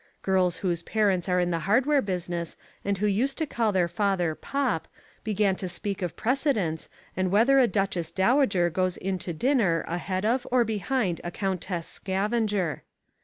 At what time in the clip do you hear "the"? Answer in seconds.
1.51-1.59